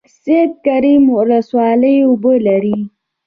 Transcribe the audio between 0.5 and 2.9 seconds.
کرم ولسوالۍ اوبه لري؟